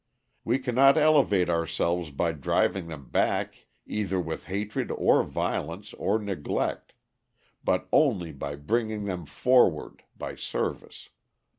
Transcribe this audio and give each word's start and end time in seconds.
We 0.43 0.57
cannot 0.57 0.97
elevate 0.97 1.47
ourselves 1.47 2.09
by 2.09 2.31
driving 2.31 2.87
them 2.87 3.09
back 3.11 3.67
either 3.85 4.19
with 4.19 4.45
hatred 4.47 4.89
or 4.89 5.21
violence 5.21 5.93
or 5.93 6.17
neglect; 6.17 6.93
but 7.63 7.87
only 7.93 8.31
by 8.31 8.55
bringing 8.55 9.05
them 9.05 9.27
forward: 9.27 10.01
by 10.17 10.33
service. 10.33 11.09